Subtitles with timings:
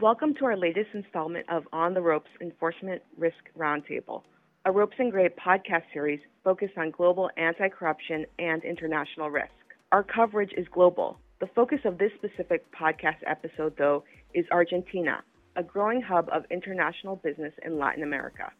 [0.00, 4.22] Welcome to our latest installment of On the Ropes Enforcement Risk Roundtable,
[4.64, 9.50] a Ropes and Gray podcast series focused on global anti corruption and international risk.
[9.90, 11.18] Our coverage is global.
[11.40, 15.24] The focus of this specific podcast episode, though, is Argentina,
[15.56, 18.52] a growing hub of international business in Latin America.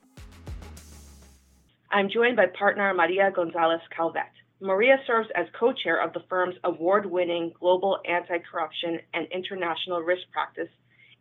[1.92, 4.24] I'm joined by partner Maria Gonzalez Calvet.
[4.60, 10.00] Maria serves as co chair of the firm's award winning Global Anti Corruption and International
[10.00, 10.68] Risk Practice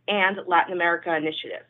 [0.07, 1.65] and Latin America Initiative.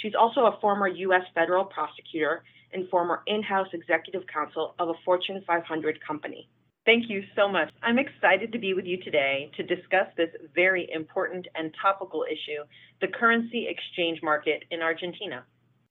[0.00, 1.22] She's also a former U.S.
[1.34, 2.42] federal prosecutor
[2.72, 6.48] and former in house executive counsel of a Fortune 500 company.
[6.84, 7.70] Thank you so much.
[7.82, 12.62] I'm excited to be with you today to discuss this very important and topical issue
[13.00, 15.44] the currency exchange market in Argentina.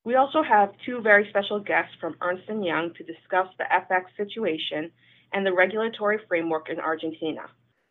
[0.04, 4.04] We also have two very special guests from Ernst & Young to discuss the FX
[4.18, 4.92] situation
[5.32, 7.44] and the regulatory framework in Argentina.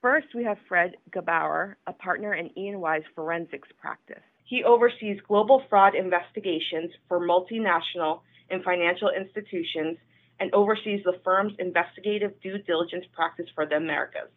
[0.03, 4.23] First, we have Fred Gebauer, a partner in E&Y's forensics practice.
[4.45, 9.97] He oversees global fraud investigations for multinational and financial institutions
[10.41, 14.29] and oversees the firm's investigative due diligence practice for the Americas.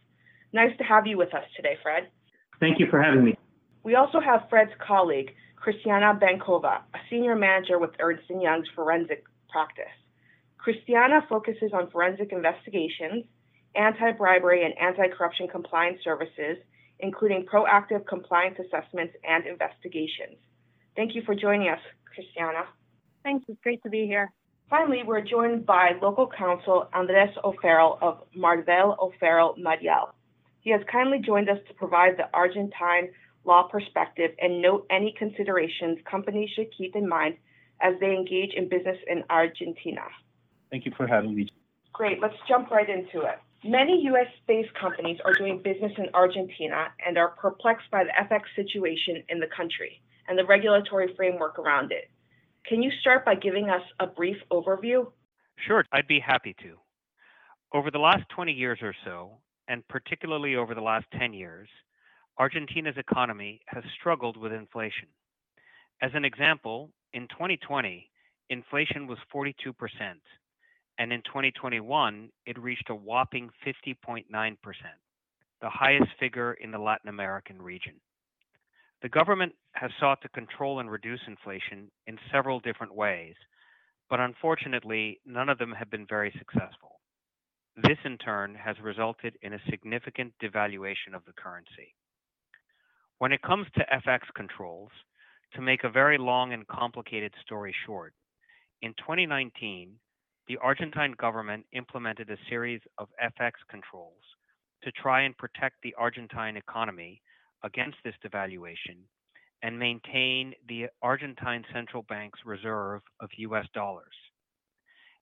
[0.53, 2.09] Nice to have you with us today, Fred.
[2.59, 3.35] Thank you for having me.
[3.83, 9.23] We also have Fred's colleague, Cristiana Bankova, a senior manager with Ernst & Young's forensic
[9.49, 9.85] practice.
[10.63, 13.25] Cristiana focuses on forensic investigations,
[13.75, 16.57] anti-bribery and anti-corruption compliance services,
[16.99, 20.37] including proactive compliance assessments and investigations.
[20.95, 22.65] Thank you for joining us, Cristiana.
[23.23, 24.31] Thanks, it's great to be here.
[24.69, 30.13] Finally, we're joined by local counsel Andres O'Farrell of Marval O'Farrell Mairal.
[30.61, 33.09] He has kindly joined us to provide the Argentine
[33.43, 37.35] law perspective and note any considerations companies should keep in mind
[37.81, 40.01] as they engage in business in Argentina.
[40.71, 41.47] Thank you for having me.
[41.93, 43.39] Great, let's jump right into it.
[43.67, 48.41] Many US based companies are doing business in Argentina and are perplexed by the FX
[48.55, 52.11] situation in the country and the regulatory framework around it.
[52.67, 55.11] Can you start by giving us a brief overview?
[55.65, 56.77] Sure, I'd be happy to.
[57.73, 59.31] Over the last 20 years or so,
[59.67, 61.67] and particularly over the last 10 years,
[62.37, 65.07] Argentina's economy has struggled with inflation.
[66.03, 68.11] As an example, in 2020,
[68.51, 69.73] inflation was 42%,
[70.97, 74.25] and in 2021, it reached a whopping 50.9%,
[75.61, 77.95] the highest figure in the Latin American region.
[79.01, 83.35] The government has sought to control and reduce inflation in several different ways,
[84.09, 86.99] but unfortunately, none of them have been very successful.
[87.75, 91.93] This, in turn, has resulted in a significant devaluation of the currency.
[93.17, 94.91] When it comes to FX controls,
[95.55, 98.13] to make a very long and complicated story short,
[98.81, 99.95] in 2019,
[100.47, 104.21] the Argentine government implemented a series of FX controls
[104.83, 107.21] to try and protect the Argentine economy
[107.63, 108.97] against this devaluation
[109.63, 114.13] and maintain the Argentine Central Bank's reserve of US dollars.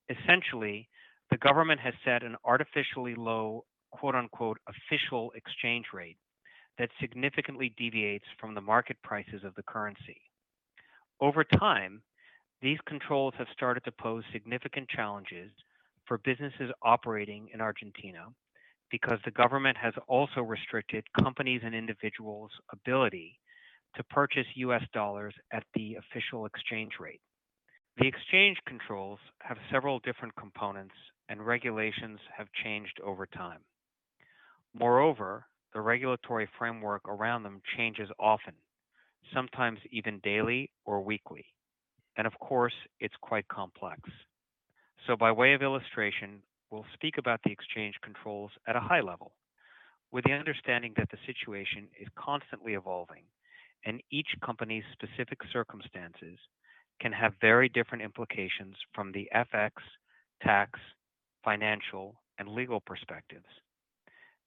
[0.09, 0.89] Essentially,
[1.31, 6.17] the government has set an artificially low, quote unquote, official exchange rate
[6.78, 10.22] that significantly deviates from the market prices of the currency.
[11.22, 12.01] Over time,
[12.63, 15.51] these controls have started to pose significant challenges
[16.07, 18.28] for businesses operating in Argentina
[18.90, 23.38] because the government has also restricted companies and individuals' ability
[23.97, 27.19] to purchase US dollars at the official exchange rate.
[27.97, 30.96] The exchange controls have several different components
[31.28, 33.59] and regulations have changed over time.
[34.73, 38.53] Moreover, the regulatory framework around them changes often,
[39.34, 41.46] sometimes even daily or weekly
[42.18, 44.01] and of course, it's quite complex.
[45.07, 49.34] So, by way of illustration, we'll speak about the exchange controls at a high level,
[50.12, 53.23] with the understanding that the situation is constantly evolving,
[53.85, 56.40] and each company's specific circumstances
[57.02, 59.72] can have very different implications from the FX,
[60.41, 60.79] tax,
[61.44, 63.46] financial, and legal perspectives.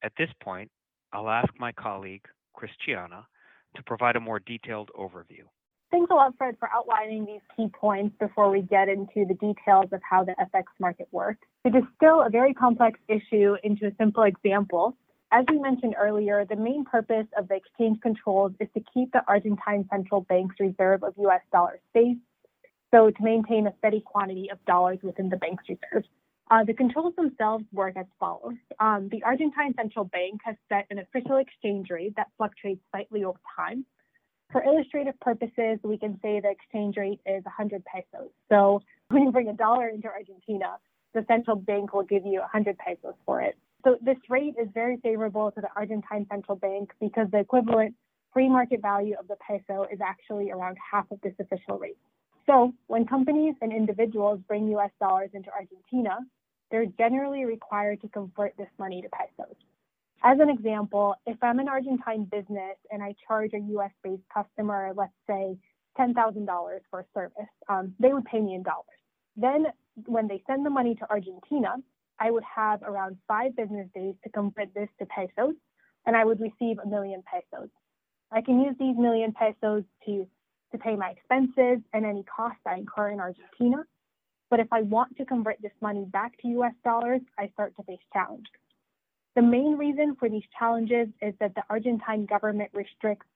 [0.03, 0.71] At this point,
[1.13, 2.25] I'll ask my colleague,
[2.55, 3.25] Cristiana,
[3.75, 5.45] to provide a more detailed overview.
[5.89, 9.87] Thanks a lot, Fred, for outlining these key points before we get into the details
[9.93, 11.39] of how the FX market works.
[11.65, 14.97] To distill a very complex issue into a simple example,
[15.31, 19.21] as we mentioned earlier, the main purpose of the exchange controls is to keep the
[19.27, 22.17] Argentine Central Bank's reserve of US dollars safe,
[22.91, 26.07] so to maintain a steady quantity of dollars within the bank's reserves.
[26.49, 28.55] Uh, the controls themselves work as follows.
[28.79, 33.39] Um, the Argentine Central Bank has set an official exchange rate that fluctuates slightly over
[33.53, 33.85] time.
[34.51, 38.29] For illustrative purposes, we can say the exchange rate is 100 pesos.
[38.49, 40.77] So when you bring a dollar into Argentina,
[41.13, 43.57] the central bank will give you 100 pesos for it.
[43.83, 47.95] So this rate is very favorable to the Argentine central bank because the equivalent
[48.33, 51.97] free market value of the peso is actually around half of this official rate.
[52.45, 56.17] So when companies and individuals bring US dollars into Argentina,
[56.71, 59.55] they're generally required to convert this money to pesos.
[60.23, 64.91] As an example, if I'm an Argentine business and I charge a US based customer,
[64.95, 65.57] let's say
[65.99, 68.85] $10,000 for a service, um, they would pay me in dollars.
[69.35, 69.67] Then
[70.05, 71.75] when they send the money to Argentina,
[72.19, 75.53] I would have around five business days to convert this to pesos,
[76.05, 77.69] and I would receive a million pesos.
[78.31, 80.27] I can use these million pesos to,
[80.71, 83.83] to pay my expenses and any costs I incur in Argentina.
[84.49, 87.83] But if I want to convert this money back to US dollars, I start to
[87.83, 88.47] face challenges.
[89.37, 93.27] The main reason for these challenges is that the Argentine government restricts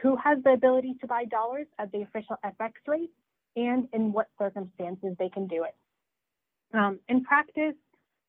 [0.00, 3.10] who has the ability to buy dollars at the official FX rate
[3.56, 5.74] and in what circumstances they can do it.
[6.72, 7.74] Um, in practice,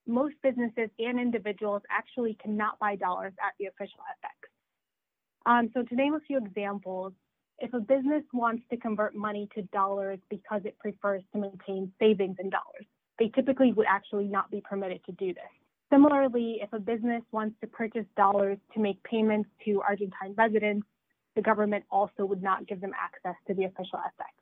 [0.07, 5.51] most businesses and individuals actually cannot buy dollars at the official FX.
[5.51, 7.13] Um, so to name a few examples,
[7.59, 12.37] if a business wants to convert money to dollars because it prefers to maintain savings
[12.39, 12.87] in dollars,
[13.19, 15.62] they typically would actually not be permitted to do this.
[15.93, 20.87] Similarly, if a business wants to purchase dollars to make payments to Argentine residents,
[21.35, 24.33] the government also would not give them access to the official FX.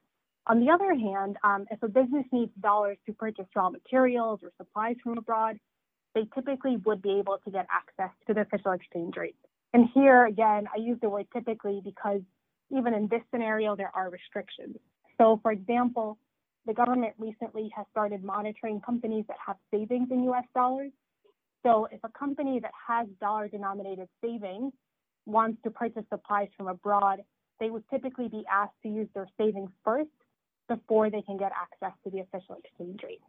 [0.47, 4.51] On the other hand, um, if a business needs dollars to purchase raw materials or
[4.55, 5.59] supplies from abroad,
[6.15, 9.35] they typically would be able to get access to the official exchange rate.
[9.73, 12.21] And here again, I use the word typically because
[12.69, 14.77] even in this scenario, there are restrictions.
[15.17, 16.17] So, for example,
[16.65, 20.91] the government recently has started monitoring companies that have savings in US dollars.
[21.63, 24.73] So, if a company that has dollar denominated savings
[25.25, 27.19] wants to purchase supplies from abroad,
[27.59, 30.09] they would typically be asked to use their savings first
[30.67, 33.21] before they can get access to the official exchange rate.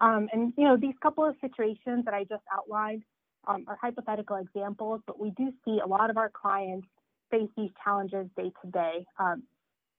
[0.00, 3.02] Um, and you know, these couple of situations that I just outlined
[3.46, 6.86] um, are hypothetical examples, but we do see a lot of our clients
[7.30, 9.06] face these challenges day to day.
[9.18, 9.42] Um,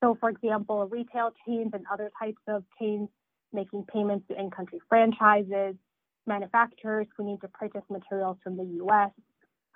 [0.03, 3.09] so, for example, retail chains and other types of chains
[3.53, 5.75] making payments to in-country franchises,
[6.27, 9.11] manufacturers who need to purchase materials from the U.S.,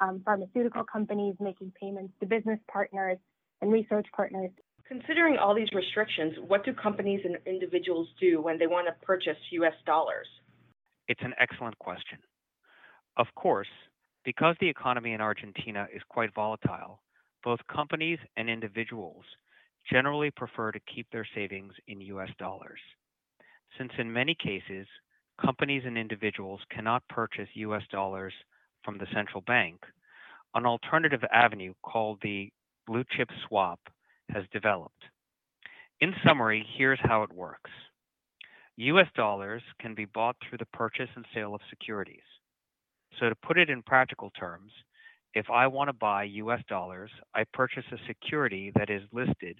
[0.01, 3.17] um, pharmaceutical companies making payments to business partners
[3.61, 4.51] and research partners
[4.87, 9.37] Considering all these restrictions, what do companies and individuals do when they want to purchase
[9.51, 10.27] US dollars?
[11.07, 12.19] It's an excellent question.
[13.17, 13.67] Of course,
[14.23, 17.01] because the economy in Argentina is quite volatile,
[17.43, 19.23] both companies and individuals
[19.91, 22.79] generally prefer to keep their savings in US dollars.
[23.79, 24.85] Since in many cases,
[25.41, 28.33] companies and individuals cannot purchase US dollars
[28.83, 29.81] from the central bank,
[30.53, 32.49] an alternative avenue called the
[32.87, 33.79] blue chip swap
[34.29, 35.03] has developed.
[36.01, 37.71] In summary, here's how it works.
[38.77, 42.23] US dollars can be bought through the purchase and sale of securities.
[43.19, 44.71] So, to put it in practical terms,
[45.33, 49.57] if I want to buy US dollars, I purchase a security that is listed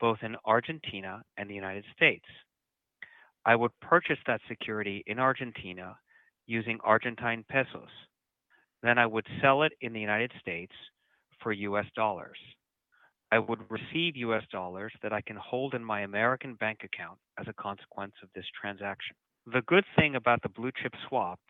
[0.00, 2.24] both in Argentina and the United States.
[3.48, 5.96] I would purchase that security in Argentina
[6.46, 7.88] using Argentine pesos.
[8.82, 10.74] Then I would sell it in the United States
[11.42, 12.36] for US dollars.
[13.32, 17.46] I would receive US dollars that I can hold in my American bank account as
[17.48, 19.16] a consequence of this transaction.
[19.46, 21.40] The good thing about the blue chip swap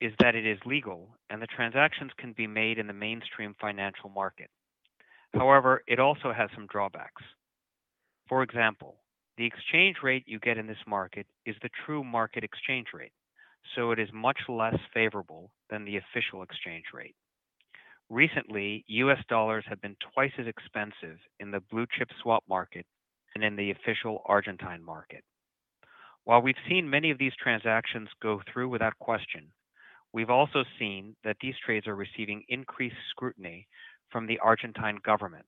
[0.00, 4.10] is that it is legal and the transactions can be made in the mainstream financial
[4.10, 4.48] market.
[5.34, 7.22] However, it also has some drawbacks.
[8.28, 8.98] For example,
[9.38, 13.12] the exchange rate you get in this market is the true market exchange rate,
[13.76, 17.14] so it is much less favorable than the official exchange rate.
[18.10, 22.84] Recently, US dollars have been twice as expensive in the blue chip swap market
[23.36, 25.22] and in the official Argentine market.
[26.24, 29.52] While we've seen many of these transactions go through without question,
[30.12, 33.68] we've also seen that these trades are receiving increased scrutiny
[34.10, 35.46] from the Argentine government,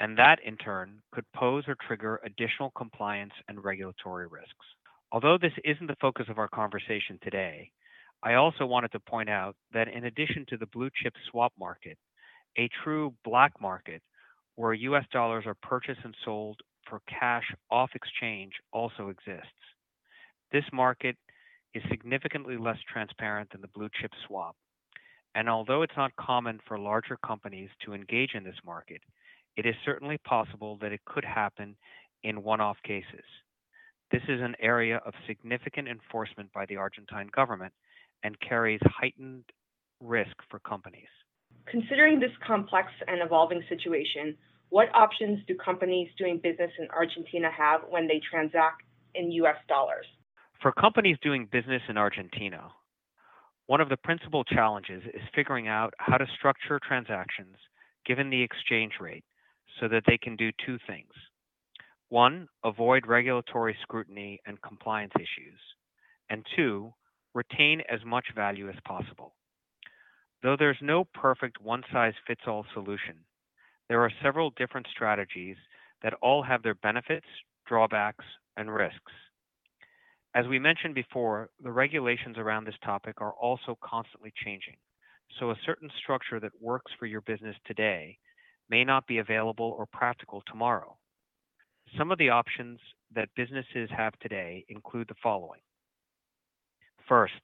[0.00, 4.66] and that in turn could pose or trigger additional compliance and regulatory risks.
[5.12, 7.70] Although this isn't the focus of our conversation today,
[8.22, 11.98] I also wanted to point out that in addition to the blue chip swap market,
[12.58, 14.02] a true black market
[14.56, 19.48] where US dollars are purchased and sold for cash off exchange also exists.
[20.52, 21.16] This market
[21.74, 24.56] is significantly less transparent than the blue chip swap.
[25.34, 29.00] And although it's not common for larger companies to engage in this market,
[29.56, 31.76] it is certainly possible that it could happen
[32.22, 33.24] in one off cases.
[34.10, 37.72] This is an area of significant enforcement by the Argentine government
[38.22, 39.44] and carries heightened
[40.00, 41.08] risk for companies.
[41.66, 44.36] Considering this complex and evolving situation,
[44.70, 48.82] what options do companies doing business in Argentina have when they transact
[49.14, 50.06] in US dollars?
[50.62, 52.70] For companies doing business in Argentina,
[53.66, 57.56] one of the principal challenges is figuring out how to structure transactions
[58.04, 59.24] given the exchange rate
[59.78, 61.12] so that they can do two things.
[62.08, 65.60] One, avoid regulatory scrutiny and compliance issues.
[66.28, 66.92] And two,
[67.34, 69.34] retain as much value as possible.
[70.42, 73.24] Though there's no perfect one size fits all solution,
[73.88, 75.56] there are several different strategies
[76.02, 77.26] that all have their benefits,
[77.66, 78.24] drawbacks,
[78.56, 79.12] and risks.
[80.34, 84.76] As we mentioned before, the regulations around this topic are also constantly changing.
[85.38, 88.18] So a certain structure that works for your business today
[88.70, 90.96] may not be available or practical tomorrow.
[91.98, 92.78] Some of the options
[93.14, 95.60] that businesses have today include the following.
[97.08, 97.42] First,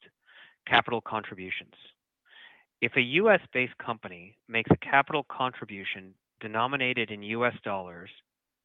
[0.68, 1.74] capital contributions.
[2.80, 8.10] If a US based company makes a capital contribution denominated in US dollars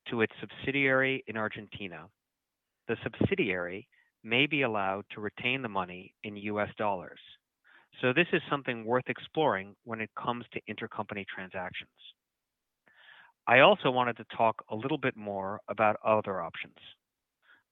[0.10, 2.08] to its subsidiary in Argentina,
[2.88, 3.88] the subsidiary
[4.24, 7.20] may be allowed to retain the money in US dollars.
[8.02, 11.90] So, this is something worth exploring when it comes to intercompany transactions.
[13.52, 16.78] I also wanted to talk a little bit more about other options.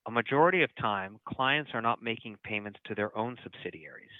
[0.06, 4.12] A majority of time, clients are not making payments to their own subsidiaries,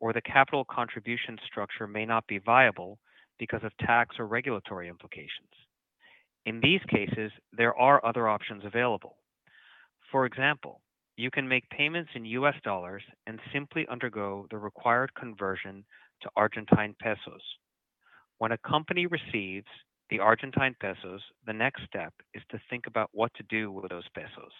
[0.00, 2.98] or the capital contribution structure may not be viable
[3.38, 5.54] because of tax or regulatory implications.
[6.44, 9.14] In these cases, there are other options available.
[10.10, 10.80] For example,
[11.16, 15.84] you can make payments in US dollars and simply undergo the required conversion
[16.22, 17.42] to Argentine pesos.
[18.38, 19.68] When a company receives
[20.10, 24.08] the Argentine pesos, the next step is to think about what to do with those
[24.14, 24.52] pesos.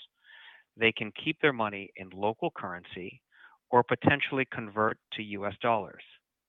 [0.76, 3.20] They can keep their money in local currency
[3.70, 6.02] or potentially convert to US dollars.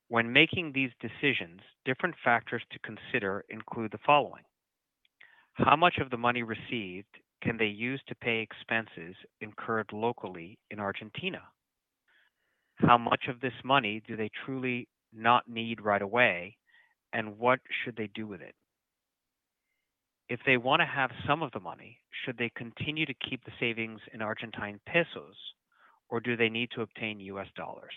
[0.08, 4.42] When making these decisions, different factors to consider include the following
[5.54, 7.08] How much of the money received
[7.42, 11.42] can they use to pay expenses incurred locally in Argentina?
[12.76, 16.56] How much of this money do they truly not need right away,
[17.12, 18.54] and what should they do with it?
[20.28, 23.52] If they want to have some of the money, should they continue to keep the
[23.58, 25.36] savings in Argentine pesos,
[26.10, 27.94] or do they need to obtain US dollars?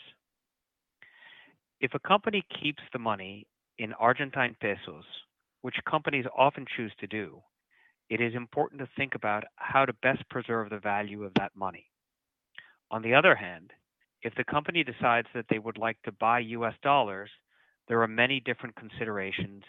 [1.81, 3.47] If a company keeps the money
[3.77, 5.03] in Argentine pesos,
[5.61, 7.41] which companies often choose to do,
[8.09, 11.87] it is important to think about how to best preserve the value of that money.
[12.91, 13.71] On the other hand,
[14.21, 17.29] if the company decides that they would like to buy US dollars,
[17.87, 19.63] there are many different considerations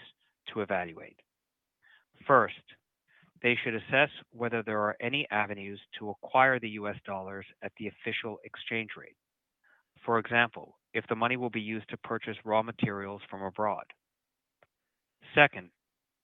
[0.53, 1.17] to evaluate.
[2.27, 2.63] First,
[3.43, 7.89] they should assess whether there are any avenues to acquire the US dollars at the
[7.89, 9.17] official exchange rate.
[10.05, 13.85] For example, if the money will be used to purchase raw materials from abroad.
[15.35, 15.71] Second,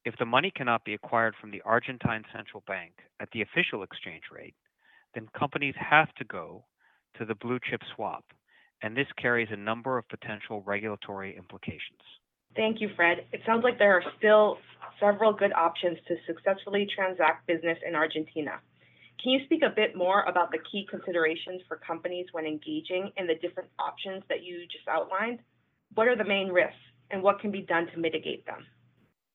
[0.04, 4.24] if the money cannot be acquired from the Argentine Central Bank at the official exchange
[4.32, 4.54] rate,
[5.14, 6.64] then companies have to go
[7.16, 8.24] to the blue chip swap,
[8.82, 12.02] and this carries a number of potential regulatory implications.
[12.56, 13.24] Thank you, Fred.
[13.32, 14.58] It sounds like there are still
[15.00, 18.60] several good options to successfully transact business in Argentina.
[19.22, 23.26] Can you speak a bit more about the key considerations for companies when engaging in
[23.26, 25.40] the different options that you just outlined?
[25.94, 26.76] What are the main risks,
[27.10, 28.66] and what can be done to mitigate them?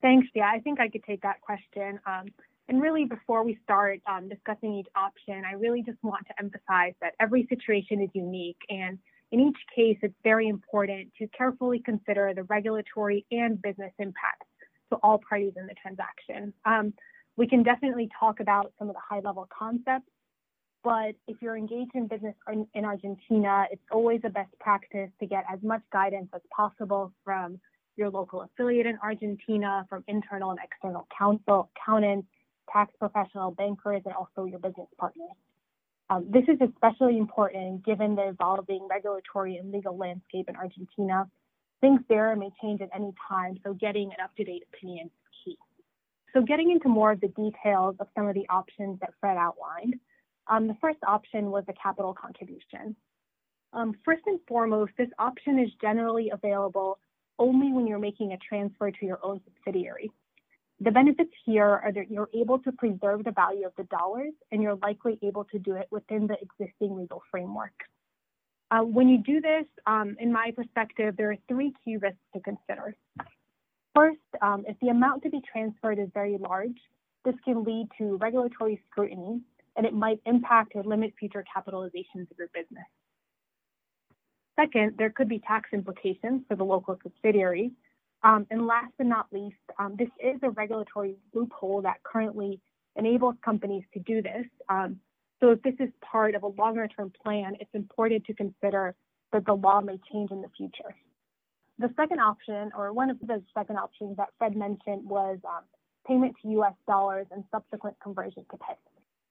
[0.01, 0.27] Thanks.
[0.34, 2.00] Yeah, I think I could take that question.
[2.05, 2.27] Um,
[2.70, 6.93] and really, before we start um, discussing each option, I really just want to emphasize
[7.01, 8.60] that every situation is unique.
[8.70, 9.00] And
[9.34, 14.46] in each case, it's very important to carefully consider the regulatory and business impacts
[14.92, 16.54] to all parties in the transaction.
[16.66, 16.94] Um,
[17.36, 20.12] we can definitely talk about some of the high level concepts,
[20.84, 22.36] but if you're engaged in business
[22.75, 27.60] in Argentina, it's always a best practice to get as much guidance as possible from
[27.96, 32.28] your local affiliate in Argentina, from internal and external counsel, accountants,
[32.72, 35.32] tax professional, bankers, and also your business partners.
[36.13, 41.27] Um, this is especially important given the evolving regulatory and legal landscape in Argentina.
[41.82, 45.12] Things there may change at any time, so getting an up-to-date opinion is
[45.43, 45.58] key.
[46.34, 49.96] So getting into more of the details of some of the options that Fred outlined,
[50.48, 52.96] um, the first option was the capital contribution.
[53.72, 57.00] Um, first and foremost, this option is generally available
[57.39, 60.12] only when you're making a transfer to your own subsidiary.
[60.84, 64.62] The benefits here are that you're able to preserve the value of the dollars and
[64.62, 67.72] you're likely able to do it within the existing legal framework.
[68.70, 72.42] Uh, when you do this, um, in my perspective, there are three key risks to
[72.42, 72.98] consider.
[73.96, 76.78] First, um, if the amount to be transferred is very large,
[77.24, 79.40] this can lead to regulatory scrutiny
[79.78, 82.84] and it might impact or limit future capitalizations of your business.
[84.60, 87.72] Second, there could be tax implications for the local subsidiary.
[88.24, 92.60] Um, and last but not least, um, this is a regulatory loophole that currently
[92.96, 94.46] enables companies to do this.
[94.70, 95.00] Um,
[95.39, 98.96] so if this is part of a longer term plan, it's important to consider
[99.34, 100.96] that the law may change in the future.
[101.80, 105.63] The second option, or one of the second options that Fred mentioned, was um,
[106.08, 108.77] payment to US dollars, and subsequent conversion to pesos.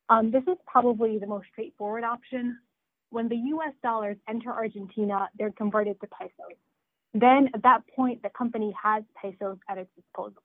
[0.08, 2.58] Um, this is probably the most straightforward option.
[3.10, 6.58] When the US dollars enter Argentina, they're converted to pesos.
[7.14, 10.42] Then at that point, the company has pesos at its disposal.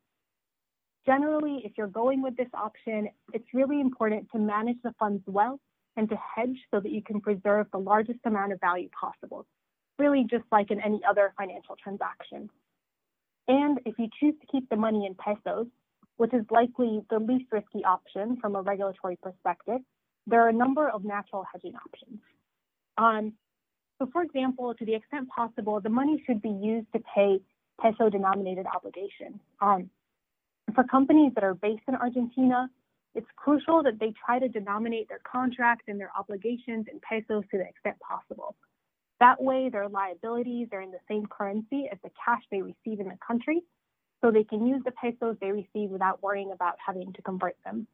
[1.06, 5.60] Generally, if you're going with this option, it's really important to manage the funds well
[5.96, 9.46] and to hedge so that you can preserve the largest amount of value possible,
[9.98, 12.50] really just like in any other financial transaction.
[13.48, 15.68] And if you choose to keep the money in pesos,
[16.18, 19.80] which is likely the least risky option from a regulatory perspective,
[20.26, 22.20] there are a number of natural hedging options.
[22.98, 23.34] Um,
[24.00, 27.40] so for example, to the extent possible, the money should be used to pay
[27.82, 29.40] peso denominated obligations.
[29.62, 29.90] Um,
[30.76, 32.70] for companies that are based in Argentina,
[33.16, 37.58] it's crucial that they try to denominate their contracts and their obligations in pesos to
[37.58, 38.56] the extent possible.
[39.20, 43.08] That way, their liabilities are in the same currency as the cash they receive in
[43.08, 43.64] the country,
[44.22, 47.88] so they can use the pesos they receive without worrying about having to convert them.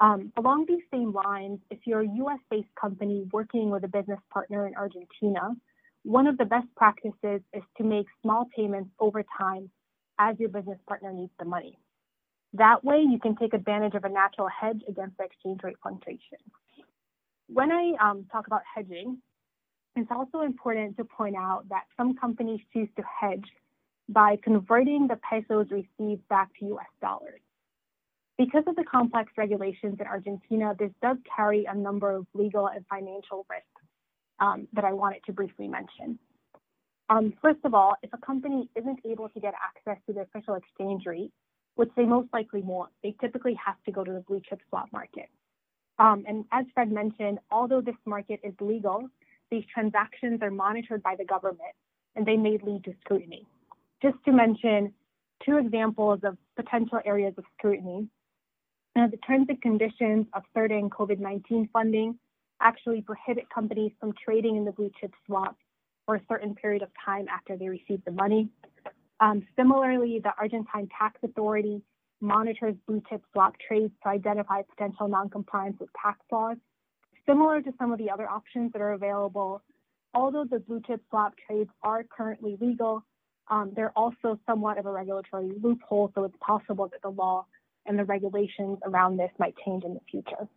[0.00, 4.18] Um, along these same lines, if you're a US based company working with a business
[4.32, 5.54] partner in Argentina,
[6.02, 9.70] one of the best practices is to make small payments over time
[10.18, 11.78] as your business partner needs the money.
[12.52, 16.38] That way, you can take advantage of a natural hedge against the exchange rate fluctuation.
[17.48, 19.18] When I um, talk about hedging,
[19.96, 23.44] it's also important to point out that some companies choose to hedge
[24.08, 27.40] by converting the pesos received back to US dollars.
[28.36, 32.84] Because of the complex regulations in Argentina, this does carry a number of legal and
[32.88, 33.88] financial risks
[34.40, 36.18] um, that I wanted to briefly mention.
[37.10, 40.54] Um, first of all, if a company isn't able to get access to the official
[40.54, 41.30] exchange rate,
[41.76, 44.88] which they most likely won't, they typically have to go to the blue chip swap
[44.92, 45.28] market.
[45.98, 49.08] Um, and as Fred mentioned, although this market is legal,
[49.50, 51.74] these transactions are monitored by the government
[52.16, 53.46] and they may lead to scrutiny.
[54.02, 54.92] Just to mention
[55.44, 58.08] two examples of potential areas of scrutiny,
[58.96, 62.18] uh, the terms and conditions of certain COVID 19 funding
[62.60, 65.56] actually prohibit companies from trading in the blue chip swap
[66.06, 68.48] for a certain period of time after they receive the money.
[69.20, 71.82] Um, similarly, the Argentine Tax Authority
[72.20, 76.56] monitors blue chip swap trades to identify potential noncompliance with tax laws.
[77.26, 79.62] Similar to some of the other options that are available,
[80.14, 83.02] although the blue chip swap trades are currently legal,
[83.48, 87.46] um, they're also somewhat of a regulatory loophole, so it's possible that the law
[87.86, 90.48] and the regulations around this might change in the future.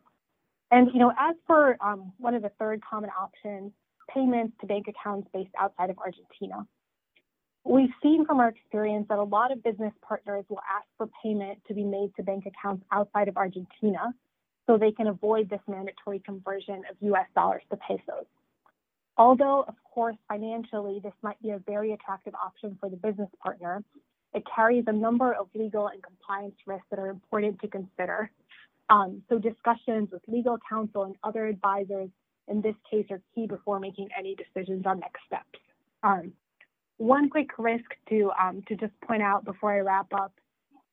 [0.72, 3.72] And you know, as for um, one of the third common options,
[4.13, 6.66] payments to bank accounts based outside of Argentina.
[7.63, 11.60] We've seen from our experience that a lot of business partners will ask for payment
[11.68, 14.13] to be made to bank accounts outside of Argentina
[14.66, 18.26] so they can avoid this mandatory conversion of US dollars to pesos.
[19.18, 23.84] Although, of course, financially, this might be a very attractive option for the business partner,
[24.38, 28.30] it carries a number of legal and compliance risks that are important to consider.
[28.89, 32.10] Um, so discussions with legal counsel and other advisors
[32.47, 35.60] in this case are key before making any decisions on next steps.
[36.04, 36.34] Um,
[36.97, 40.34] one quick risk to, um, to just point out before I wrap up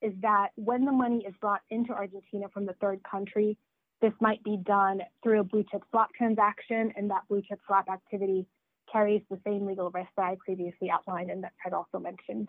[0.01, 3.57] is that when the money is brought into Argentina from the third country,
[4.01, 7.89] this might be done through a blue chip swap transaction, and that blue chip swap
[7.89, 8.47] activity
[8.91, 12.49] carries the same legal risk that I previously outlined and that Fred also mentioned.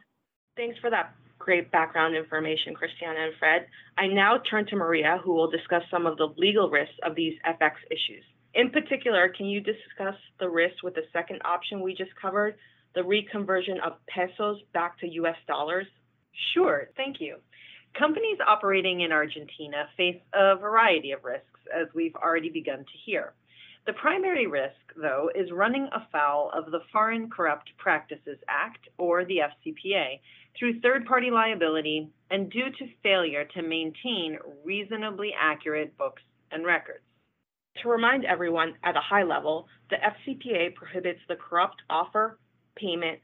[0.56, 3.68] Thanks for that great background information, Cristiana and Fred.
[3.98, 7.34] I now turn to Maria, who will discuss some of the legal risks of these
[7.46, 8.24] FX issues.
[8.54, 12.56] In particular, can you discuss the risk with the second option we just covered,
[12.96, 15.88] the reconversion of pesos back to US dollars?
[16.54, 17.38] Sure, thank you.
[18.00, 23.34] Companies operating in Argentina face a variety of risks, as we've already begun to hear.
[23.86, 29.42] The primary risk, though, is running afoul of the Foreign Corrupt Practices Act, or the
[29.42, 30.20] FCPA,
[30.58, 37.04] through third party liability and due to failure to maintain reasonably accurate books and records.
[37.84, 42.40] To remind everyone at a high level, the FCPA prohibits the corrupt offer,
[42.76, 43.20] payment,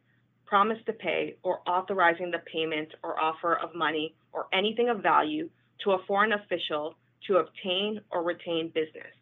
[0.45, 5.49] promise to pay, or authorizing the payment or offer of money or anything of value
[5.83, 9.15] to a foreign official to obtain or retain business.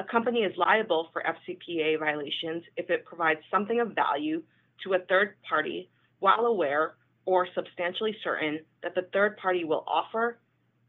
[0.00, 4.42] A company is liable for FCPA violations if it provides something of value
[4.82, 6.94] to a third party while aware
[7.26, 10.38] or substantially certain that the third party will offer,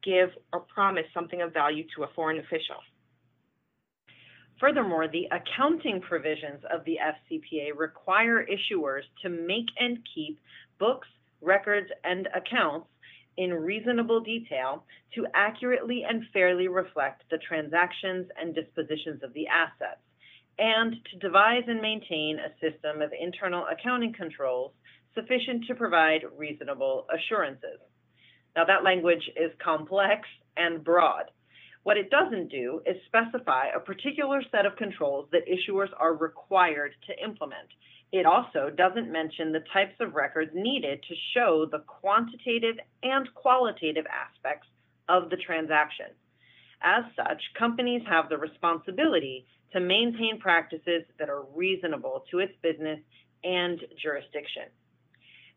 [0.01, 2.77] give, or promise something of value to a foreign official.
[4.61, 10.39] Furthermore, the accounting provisions of the FCPA require issuers to make and keep
[10.79, 11.09] books,
[11.41, 12.87] records, and accounts
[13.37, 14.83] in reasonable detail
[15.15, 20.01] to accurately and fairly reflect the transactions and dispositions of the assets,
[20.59, 24.71] and to devise and maintain a system of internal accounting controls
[25.15, 27.79] sufficient to provide reasonable assurances.
[28.55, 31.31] Now, that language is complex and broad.
[31.83, 36.91] What it doesn't do is specify a particular set of controls that issuers are required
[37.07, 37.69] to implement.
[38.11, 44.05] It also doesn't mention the types of records needed to show the quantitative and qualitative
[44.07, 44.67] aspects
[45.07, 46.07] of the transaction.
[46.81, 52.99] As such, companies have the responsibility to maintain practices that are reasonable to its business
[53.43, 54.63] and jurisdiction.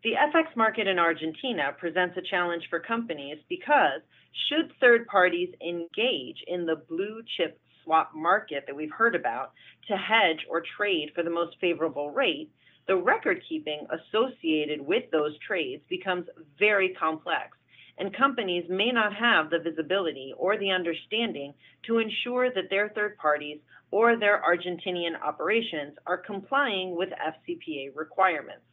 [0.04, 4.02] The FX market in Argentina presents a challenge for companies because
[4.48, 9.52] should third parties engage in the blue chip swap market that we've heard about
[9.88, 12.50] to hedge or trade for the most favorable rate,
[12.86, 16.26] the record keeping associated with those trades becomes
[16.58, 17.56] very complex,
[17.98, 21.54] and companies may not have the visibility or the understanding
[21.86, 23.58] to ensure that their third parties
[23.90, 28.64] or their Argentinian operations are complying with FCPA requirements.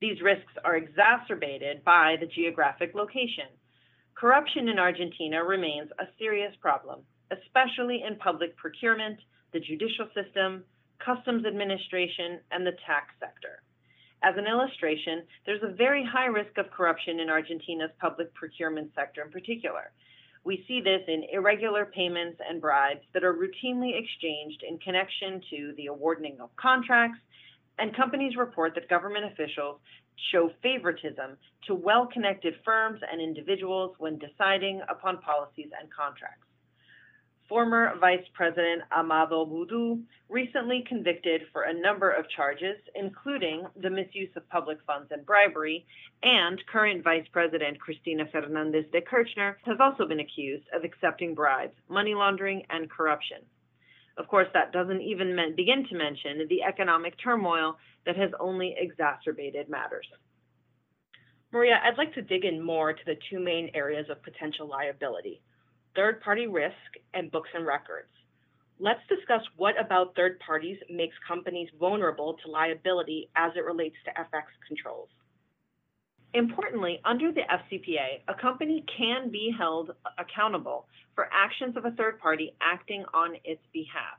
[0.00, 3.48] These risks are exacerbated by the geographic location.
[4.14, 9.18] Corruption in Argentina remains a serious problem, especially in public procurement,
[9.52, 10.64] the judicial system,
[11.04, 13.62] customs administration, and the tax sector.
[14.22, 19.22] As an illustration, there's a very high risk of corruption in Argentina's public procurement sector
[19.22, 19.92] in particular.
[20.44, 25.72] We see this in irregular payments and bribes that are routinely exchanged in connection to
[25.76, 27.18] the awarding of contracts
[27.78, 29.80] and companies report that government officials
[30.30, 36.44] show favoritism to well connected firms and individuals when deciding upon policies and contracts.
[37.50, 44.30] Former Vice President Amado Boudou, recently convicted for a number of charges, including the misuse
[44.36, 45.84] of public funds and bribery,
[46.22, 51.74] and current Vice President Cristina Fernandez de Kirchner has also been accused of accepting bribes,
[51.88, 53.38] money laundering, and corruption.
[54.16, 59.68] Of course, that doesn't even begin to mention the economic turmoil that has only exacerbated
[59.68, 60.06] matters.
[61.50, 65.42] Maria, I'd like to dig in more to the two main areas of potential liability
[65.94, 66.74] third party risk
[67.14, 68.08] and books and records.
[68.78, 74.10] Let's discuss what about third parties makes companies vulnerable to liability as it relates to
[74.12, 75.08] FX controls.
[76.32, 82.20] Importantly, under the FCPA, a company can be held accountable for actions of a third
[82.20, 84.18] party acting on its behalf.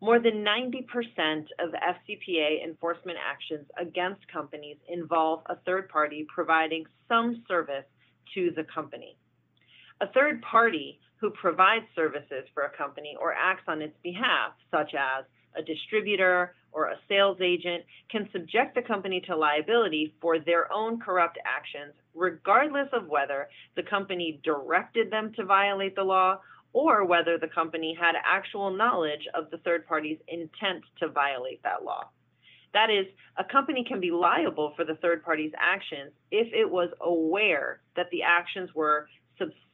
[0.00, 7.42] More than 90% of FCPA enforcement actions against companies involve a third party providing some
[7.46, 7.84] service
[8.34, 9.16] to the company.
[10.00, 14.94] A third party who provides services for a company or acts on its behalf, such
[14.94, 20.72] as a distributor, or a sales agent can subject the company to liability for their
[20.72, 26.38] own corrupt actions, regardless of whether the company directed them to violate the law
[26.72, 31.84] or whether the company had actual knowledge of the third party's intent to violate that
[31.84, 32.04] law.
[32.72, 36.90] That is, a company can be liable for the third party's actions if it was
[37.00, 39.69] aware that the actions were substantially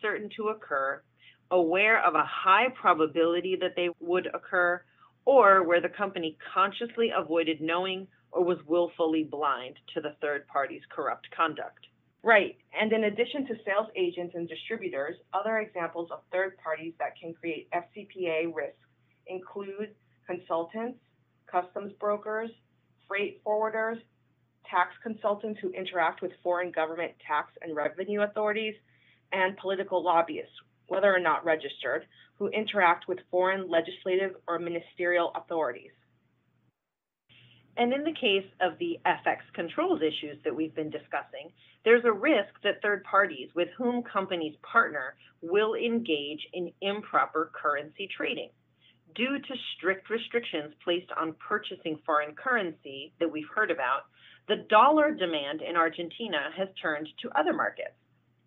[0.00, 1.02] certain to occur,
[1.50, 4.82] aware of a high probability that they would occur,
[5.24, 10.82] or where the company consciously avoided knowing or was willfully blind to the third party's
[10.90, 11.86] corrupt conduct.
[12.22, 12.56] Right.
[12.78, 17.34] And in addition to sales agents and distributors, other examples of third parties that can
[17.34, 18.78] create FCPA risk
[19.26, 19.94] include
[20.26, 20.98] consultants,
[21.46, 22.50] customs brokers,
[23.06, 24.00] freight forwarders,
[24.68, 28.74] tax consultants who interact with foreign government tax and revenue authorities,
[29.32, 30.52] and political lobbyists,
[30.88, 32.06] whether or not registered,
[32.38, 35.92] who interact with foreign legislative or ministerial authorities.
[37.76, 41.50] And in the case of the FX controls issues that we've been discussing,
[41.84, 48.08] there's a risk that third parties with whom companies partner will engage in improper currency
[48.16, 48.50] trading.
[49.14, 54.02] Due to strict restrictions placed on purchasing foreign currency that we've heard about,
[54.48, 57.94] the dollar demand in Argentina has turned to other markets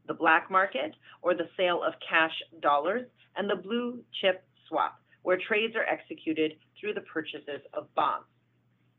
[0.08, 5.38] the black market or the sale of cash dollars, and the blue chip swap, where
[5.48, 8.26] trades are executed through the purchases of bonds.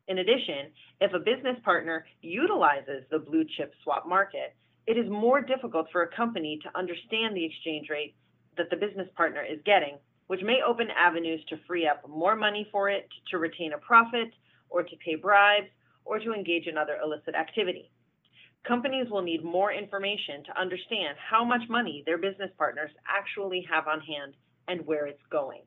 [0.09, 4.55] In addition, if a business partner utilizes the blue chip swap market,
[4.87, 8.14] it is more difficult for a company to understand the exchange rate
[8.57, 12.66] that the business partner is getting, which may open avenues to free up more money
[12.73, 14.33] for it to retain a profit
[14.71, 15.68] or to pay bribes
[16.05, 17.90] or to engage in other illicit activity.
[18.66, 23.87] Companies will need more information to understand how much money their business partners actually have
[23.87, 24.35] on hand
[24.68, 25.62] and where it's going.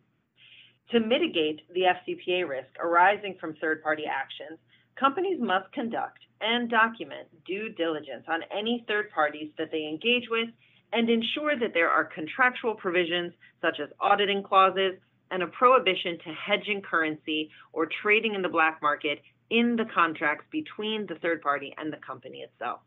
[0.91, 4.60] To mitigate the FCPA risk arising from third party actions,
[4.99, 10.49] companies must conduct and document due diligence on any third parties that they engage with
[10.93, 14.95] and ensure that there are contractual provisions such as auditing clauses
[15.32, 19.21] and a prohibition to hedging currency or trading in the black market
[19.52, 22.80] in the contracts between the third party and the company itself.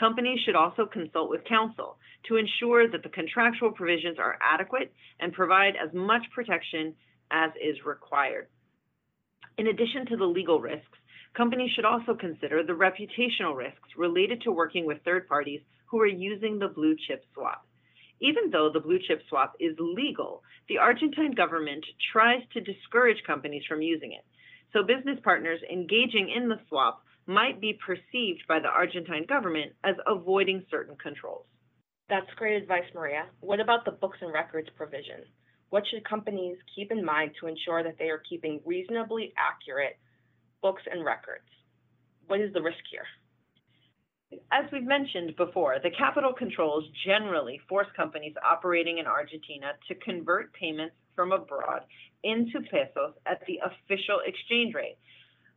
[0.00, 5.32] companies should also consult with counsel to ensure that the contractual provisions are adequate and
[5.32, 6.94] provide as much protection
[7.30, 8.48] as is required.
[9.56, 10.98] In addition to the legal risks,
[11.36, 16.06] companies should also consider the reputational risks related to working with third parties who are
[16.06, 17.64] using the blue chip swap.
[18.20, 23.62] Even though the blue chip swap is legal, the Argentine government tries to discourage companies
[23.68, 24.24] from using it.
[24.74, 29.94] So business partners engaging in the swap might be perceived by the Argentine government as
[30.04, 31.46] avoiding certain controls.
[32.10, 33.26] That's great advice, Maria.
[33.40, 35.22] What about the books and records provision?
[35.70, 39.96] What should companies keep in mind to ensure that they are keeping reasonably accurate
[40.60, 41.48] books and records?
[42.26, 43.06] What is the risk here?
[44.50, 50.52] As we've mentioned before, the capital controls generally force companies operating in Argentina to convert
[50.52, 51.82] payments from abroad
[52.22, 54.98] into pesos at the official exchange rate.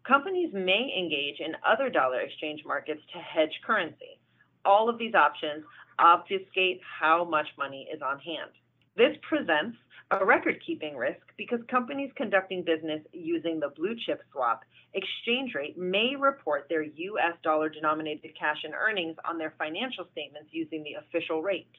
[0.07, 4.19] Companies may engage in other dollar exchange markets to hedge currency.
[4.63, 5.63] All of these options
[5.99, 8.51] obfuscate how much money is on hand.
[8.95, 9.77] This presents
[10.11, 15.77] a record keeping risk because companies conducting business using the blue chip swap exchange rate
[15.77, 20.93] may report their US dollar denominated cash and earnings on their financial statements using the
[20.93, 21.69] official rate.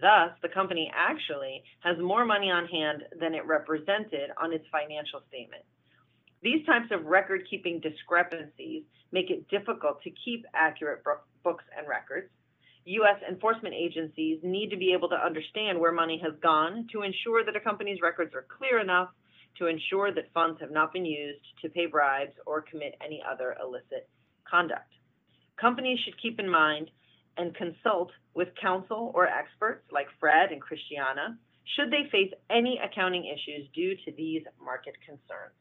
[0.00, 5.22] Thus, the company actually has more money on hand than it represented on its financial
[5.28, 5.64] statement.
[6.42, 11.02] These types of record keeping discrepancies make it difficult to keep accurate
[11.42, 12.30] books and records.
[12.84, 13.20] U.S.
[13.28, 17.56] enforcement agencies need to be able to understand where money has gone to ensure that
[17.56, 19.08] a company's records are clear enough
[19.58, 23.56] to ensure that funds have not been used to pay bribes or commit any other
[23.60, 24.08] illicit
[24.48, 24.92] conduct.
[25.60, 26.90] Companies should keep in mind
[27.36, 31.36] and consult with counsel or experts like Fred and Cristiana
[31.76, 35.54] should they face any accounting issues due to these market concerns.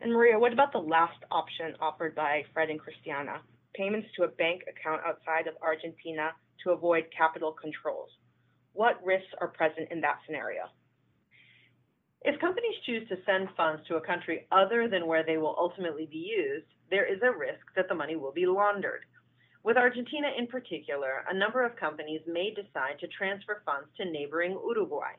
[0.00, 3.40] And Maria, what about the last option offered by Fred and Cristiana?
[3.74, 6.30] payments to a bank account outside of Argentina
[6.62, 8.08] to avoid capital controls.
[8.72, 10.62] What risks are present in that scenario?
[12.22, 16.08] If companies choose to send funds to a country other than where they will ultimately
[16.10, 19.04] be used, there is a risk that the money will be laundered.
[19.64, 24.52] With Argentina in particular, a number of companies may decide to transfer funds to neighboring
[24.52, 25.16] Uruguay.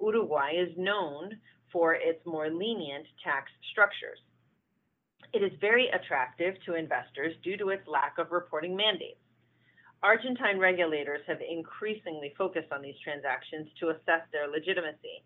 [0.00, 1.36] Uruguay is known
[1.72, 4.20] for its more lenient tax structures.
[5.34, 9.18] It is very attractive to investors due to its lack of reporting mandates.
[10.04, 15.24] Argentine regulators have increasingly focused on these transactions to assess their legitimacy,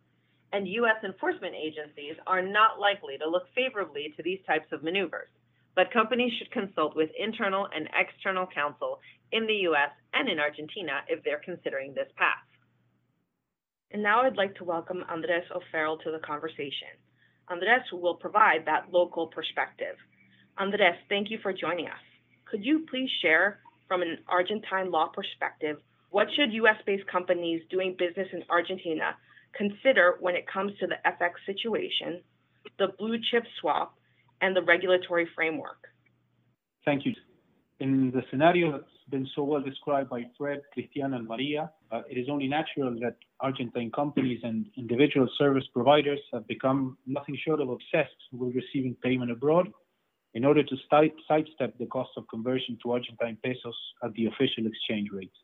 [0.55, 1.05] and U.S.
[1.05, 5.29] enforcement agencies are not likely to look favorably to these types of maneuvers.
[5.77, 9.01] But companies should consult with internal and external counsel
[9.33, 9.91] in the U.S.
[10.13, 12.47] and in Argentina if they're considering this path.
[13.91, 16.95] And now I'd like to welcome Andres O'Farrell to the conversation.
[17.49, 19.97] Andres will provide that local perspective.
[20.59, 22.05] Andres, thank you for joining us.
[22.51, 25.79] Could you please share from an Argentine law perspective,
[26.11, 29.17] what should US-based companies doing business in Argentina
[29.55, 32.23] consider when it comes to the FX situation,
[32.79, 33.97] the blue chip swap,
[34.45, 35.81] and the regulatory framework?
[36.85, 37.15] Thank you.
[37.81, 42.19] In the scenario that's been so well described by Fred, Cristiana, and Maria, uh, it
[42.19, 47.71] is only natural that Argentine companies and individual service providers have become nothing short of
[47.71, 49.67] obsessed with receiving payment abroad
[50.35, 50.77] in order to
[51.29, 55.37] sidestep the cost of conversion to Argentine pesos at the official exchange rate.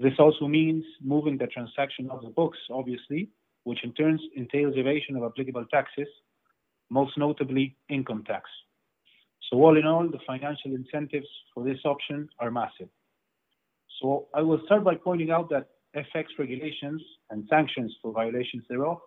[0.00, 3.30] This also means moving the transaction off the books, obviously,
[3.64, 6.08] which in turn entails evasion of applicable taxes,
[6.92, 8.44] most notably income tax.
[9.48, 12.90] So all in all, the financial incentives for this option are massive.
[14.00, 18.98] So I will start by pointing out that FX regulations and sanctions for violations thereof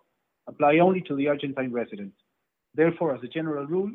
[0.47, 2.13] apply only to the Argentine resident.
[2.73, 3.91] Therefore, as a general rule,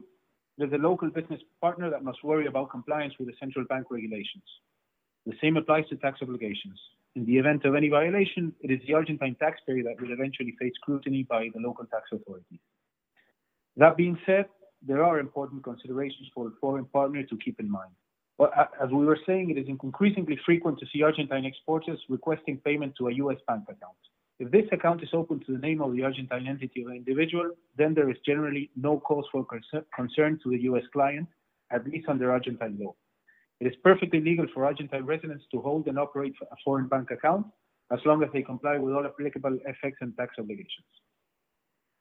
[0.57, 4.45] there's a local business partner that must worry about compliance with the central bank regulations.
[5.27, 6.79] The same applies to tax obligations.
[7.17, 10.75] In the event of any violation, it is the Argentine taxpayer that will eventually face
[10.81, 12.61] scrutiny by the local tax authorities.
[13.81, 14.45] That being said,
[14.87, 17.93] there are important considerations for a foreign partner to keep in mind.
[18.37, 22.59] But uh, as we were saying, it is increasingly frequent to see Argentine exporters requesting
[22.59, 23.39] payment to a U.S.
[23.49, 23.97] bank account.
[24.39, 27.95] If this account is open to the name of the Argentine entity or individual, then
[27.95, 29.47] there is generally no cause for
[29.97, 30.85] concern to the U.S.
[30.93, 31.29] client,
[31.71, 32.95] at least under Argentine law.
[33.61, 37.47] It is perfectly legal for Argentine residents to hold and operate a foreign bank account
[37.91, 40.85] as long as they comply with all applicable FX and tax obligations.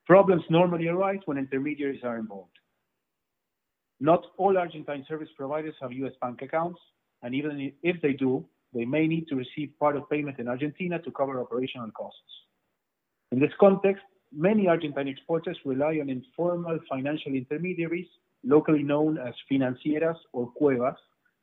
[0.09, 2.57] Problems normally arise when intermediaries are involved.
[3.99, 6.79] Not all Argentine service providers have US bank accounts,
[7.21, 8.43] and even if they do,
[8.73, 12.31] they may need to receive part of payment in Argentina to cover operational costs.
[13.31, 14.01] In this context,
[14.35, 18.07] many Argentine exporters rely on informal financial intermediaries,
[18.43, 20.97] locally known as financieras or cuevas,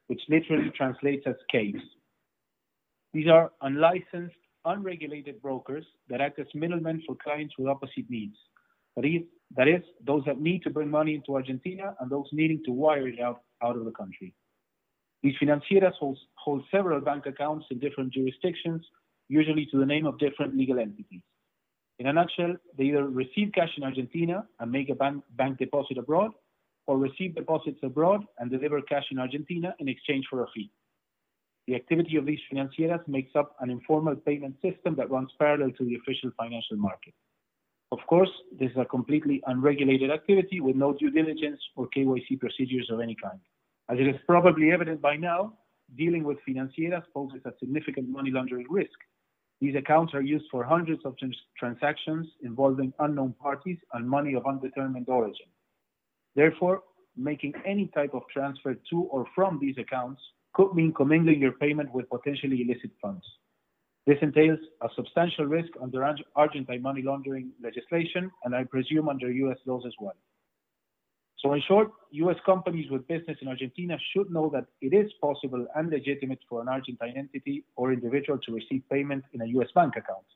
[0.09, 1.83] which literally translates as caves.
[3.13, 8.37] These are unlicensed, unregulated brokers that act as middlemen for clients with opposite needs.
[8.97, 9.23] That is,
[9.57, 13.07] that is, those that need to bring money into Argentina and those needing to wire
[13.07, 14.35] it out, out of the country.
[15.23, 18.85] These financieras hold, hold several bank accounts in different jurisdictions,
[19.29, 21.23] usually to the name of different legal entities.
[21.99, 25.99] In a nutshell, they either receive cash in Argentina and make a bank, bank deposit
[25.99, 26.33] abroad,
[26.87, 30.71] or receive deposits abroad and deliver cash in Argentina in exchange for a fee.
[31.67, 35.85] The activity of these financieras makes up an informal payment system that runs parallel to
[35.85, 37.15] the official financial market.
[37.93, 42.91] Of course, this is a completely unregulated activity with no due diligence or KYC procedures
[42.91, 43.39] of any kind.
[43.89, 45.55] As it is probably evident by now,
[45.95, 48.99] dealing with financieras poses a significant money laundering risk.
[49.61, 54.47] These accounts are used for hundreds of trans transactions involving unknown parties and money of
[54.47, 55.47] undetermined origin.
[56.35, 56.83] Therefore,
[57.17, 60.21] making any type of transfer to or from these accounts
[60.55, 63.25] could mean commingling your payment with potentially illicit funds.
[64.07, 66.05] This entails a substantial risk under
[66.37, 70.15] Argentine money laundering legislation, and I presume under US laws as well.
[71.39, 75.67] So in short, US companies with business in Argentina should know that it is possible
[75.75, 79.95] and legitimate for an Argentine entity or individual to receive payment in a US bank
[79.97, 80.27] account.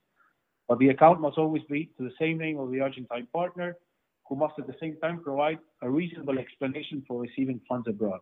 [0.69, 3.77] But the account must always be to the same name of the Argentine partner,
[4.29, 8.21] who must at the same time provide a reasonable explanation for receiving funds abroad.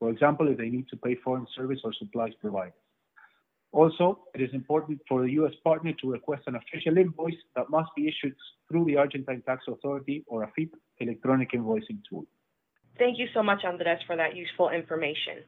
[0.00, 2.74] For example, if they need to pay foreign service or supplies provided.
[3.72, 5.54] Also, it is important for the U.S.
[5.64, 8.34] partner to request an official invoice that must be issued
[8.68, 12.26] through the Argentine Tax Authority or AFIP electronic invoicing tool.
[12.98, 15.38] Thank you so much, Andres, for that useful information.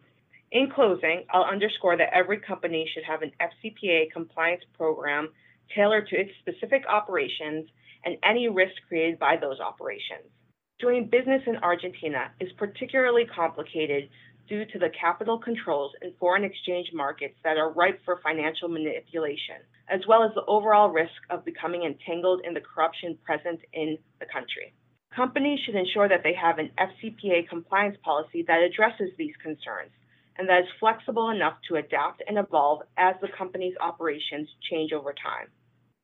[0.53, 5.29] In closing, I'll underscore that every company should have an FCPA compliance program
[5.75, 7.69] tailored to its specific operations
[8.05, 10.31] and any risk created by those operations.
[10.79, 14.09] Doing business in Argentina is particularly complicated
[14.49, 19.57] due to the capital controls in foreign exchange markets that are ripe for financial manipulation,
[19.89, 24.27] as well as the overall risk of becoming entangled in the corruption present in the
[24.27, 24.75] country.
[25.15, 29.93] Companies should ensure that they have an FCPA compliance policy that addresses these concerns
[30.37, 35.13] and that is flexible enough to adapt and evolve as the company's operations change over
[35.13, 35.49] time.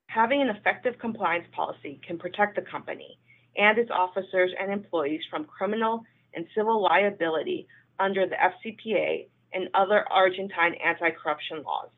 [0.07, 3.18] Having an effective compliance policy can protect the company
[3.57, 7.66] and its officers and employees from criminal and civil liability
[8.01, 11.91] under the FCPA and other Argentine anti-corruption laws.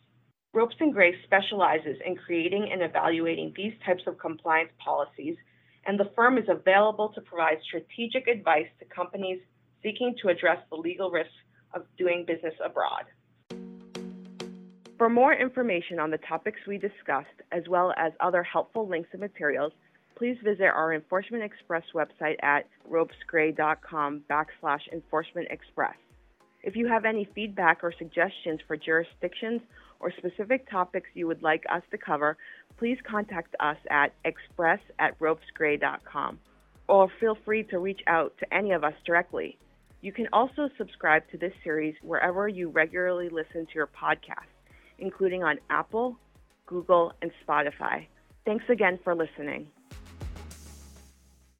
[0.53, 5.37] Ropes and Gray specializes in creating and evaluating these types of compliance policies,
[5.87, 9.41] and the firm is available to provide strategic advice to companies
[9.83, 11.33] seeking to address the legal risks
[11.75, 13.05] of doing business abroad.
[14.99, 19.21] For more information on the topics we discussed, as well as other helpful links and
[19.21, 19.73] materials,
[20.17, 25.97] please visit our Enforcement Express website at ropesgray.com backslash enforcement express.
[26.63, 29.63] If you have any feedback or suggestions for jurisdictions
[29.99, 32.37] or specific topics you would like us to cover,
[32.79, 36.39] please contact us at express at ropesgray.com
[36.89, 39.59] or feel free to reach out to any of us directly.
[40.03, 44.51] You can also subscribe to this series wherever you regularly listen to your podcast,
[44.99, 46.17] including on Apple,
[46.67, 48.07] Google, and Spotify.
[48.45, 49.69] Thanks again for listening.